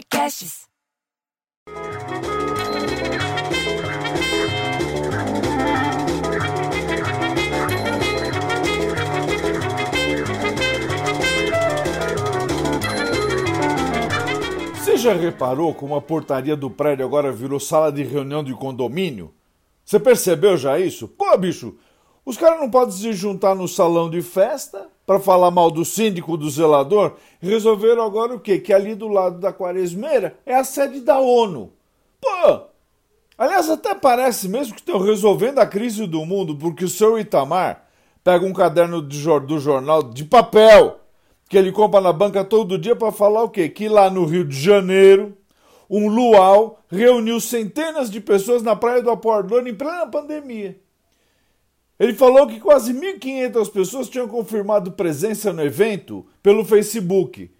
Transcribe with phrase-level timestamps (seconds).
[0.00, 0.66] Podcasts.
[14.74, 19.34] Você já reparou como a portaria do prédio agora virou sala de reunião de condomínio?
[19.84, 21.08] Você percebeu já isso?
[21.08, 21.76] Pô, bicho,
[22.24, 26.36] os caras não podem se juntar no salão de festa para falar mal do síndico,
[26.36, 28.60] do zelador, resolveram agora o quê?
[28.60, 31.72] Que ali do lado da Quaresmeira é a sede da ONU.
[32.20, 32.60] Pô!
[33.36, 37.86] Aliás, até parece mesmo que estão resolvendo a crise do mundo, porque o seu Itamar
[38.22, 41.00] pega um caderno do jornal de papel
[41.48, 43.68] que ele compra na banca todo dia para falar o quê?
[43.68, 45.36] Que lá no Rio de Janeiro,
[45.90, 50.78] um luau reuniu centenas de pessoas na praia do Apordono em plena pandemia.
[52.00, 57.50] Ele falou que quase 1.500 pessoas tinham confirmado presença no evento pelo Facebook.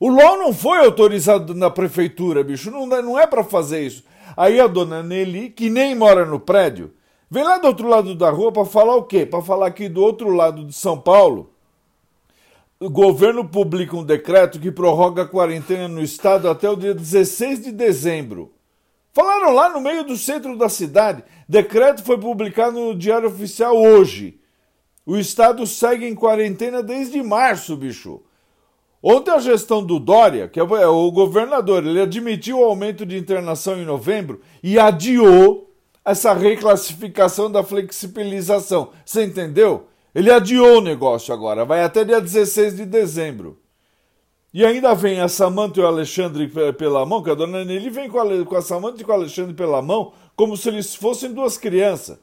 [0.00, 4.02] O LOL não foi autorizado na prefeitura, bicho, não, não é para fazer isso.
[4.34, 6.94] Aí a dona Nelly, que nem mora no prédio,
[7.30, 9.26] vem lá do outro lado da rua para falar o quê?
[9.26, 11.50] Para falar que do outro lado de São Paulo,
[12.80, 17.62] o governo publica um decreto que prorroga a quarentena no estado até o dia 16
[17.62, 18.51] de dezembro.
[19.12, 21.22] Falaram lá no meio do centro da cidade.
[21.48, 24.40] Decreto foi publicado no Diário Oficial hoje.
[25.04, 28.22] O estado segue em quarentena desde março, bicho.
[29.02, 33.76] Ontem a gestão do Dória, que é o governador, ele admitiu o aumento de internação
[33.76, 35.68] em novembro e adiou
[36.04, 38.90] essa reclassificação da flexibilização.
[39.04, 39.88] Você entendeu?
[40.14, 43.58] Ele adiou o negócio agora, vai até dia 16 de dezembro.
[44.54, 48.10] E ainda vem a Samanta e o Alexandre pela mão, que a dona Nelly vem
[48.10, 51.32] com a, com a Samanta e com o Alexandre pela mão, como se eles fossem
[51.32, 52.18] duas crianças.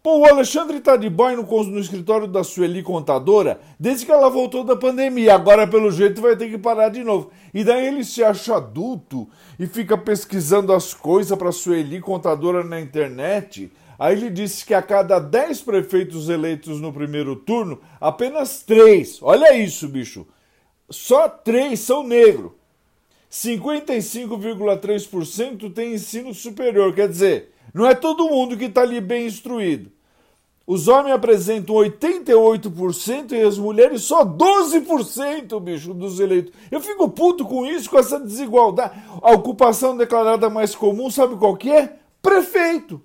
[0.00, 4.30] Pô, o Alexandre tá de boy no, no escritório da Sueli Contadora desde que ela
[4.30, 5.34] voltou da pandemia.
[5.34, 7.32] Agora, pelo jeito, vai ter que parar de novo.
[7.52, 9.28] E daí ele se acha adulto
[9.58, 13.72] e fica pesquisando as coisas para Sueli Contadora na internet.
[13.98, 19.56] Aí ele disse que a cada 10 prefeitos eleitos no primeiro turno, apenas 3, olha
[19.56, 20.24] isso, bicho,
[20.90, 22.52] só 3 são negros.
[23.30, 29.90] 55,3% tem ensino superior, quer dizer, não é todo mundo que está ali bem instruído.
[30.66, 36.52] Os homens apresentam 88% e as mulheres só 12%, bicho, dos eleitos.
[36.72, 39.00] Eu fico puto com isso, com essa desigualdade.
[39.22, 41.96] A ocupação declarada mais comum, sabe qual que é?
[42.20, 43.00] Prefeito.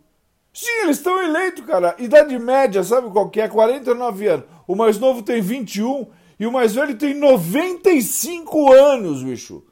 [0.51, 1.95] Sim, eles estão eleitos, cara.
[1.99, 3.47] Idade média, sabe qual que é?
[3.47, 4.45] 49 anos.
[4.67, 6.07] O mais novo tem 21
[6.41, 9.63] e o mais velho tem 95 anos, bicho.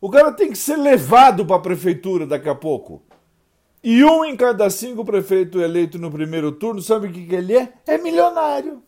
[0.00, 3.02] O cara tem que ser levado para a prefeitura daqui a pouco.
[3.84, 7.54] E um em cada cinco prefeito eleito no primeiro turno, sabe o que, que ele
[7.54, 7.70] é?
[7.86, 8.82] É milionário.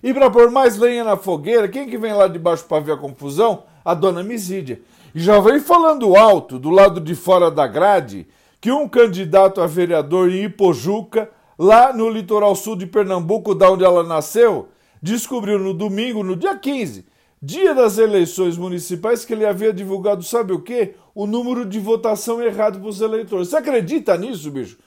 [0.00, 2.92] E para pôr mais lenha na fogueira, quem que vem lá de baixo para ver
[2.92, 3.64] a confusão?
[3.84, 4.80] A dona Misídia.
[5.12, 8.28] E já vem falando alto, do lado de fora da grade,
[8.60, 11.28] que um candidato a vereador em Ipojuca,
[11.58, 14.68] lá no litoral sul de Pernambuco, da onde ela nasceu,
[15.02, 17.04] descobriu no domingo, no dia 15,
[17.42, 20.94] dia das eleições municipais, que ele havia divulgado, sabe o quê?
[21.12, 23.48] O número de votação errado para os eleitores.
[23.48, 24.78] Você acredita nisso, bicho?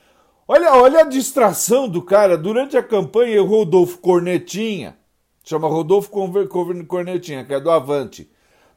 [0.48, 2.38] Olha, olha a distração do cara.
[2.38, 4.96] Durante a campanha, o Rodolfo Cornetinha,
[5.44, 6.10] chama Rodolfo
[6.88, 8.32] Cornetinha, que é do Avante,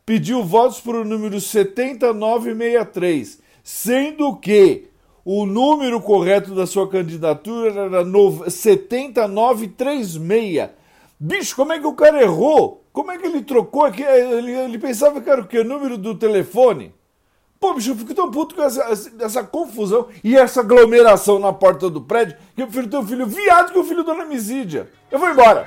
[0.05, 4.89] pediu votos para o número 7963, sendo que
[5.25, 8.05] o número correto da sua candidatura era
[8.51, 10.78] 7936.
[11.21, 12.85] Bicho, como é que o cara errou?
[12.93, 14.03] Como é que ele trocou aqui?
[14.03, 15.59] Ele, ele pensava que era o quê?
[15.59, 16.95] O número do telefone?
[17.59, 18.87] Pô, bicho, eu fico tão puto com essa,
[19.21, 23.27] essa confusão e essa aglomeração na porta do prédio que eu prefiro ter um filho
[23.27, 24.89] viado que o filho da Dona Misídia.
[25.11, 25.67] Eu vou embora.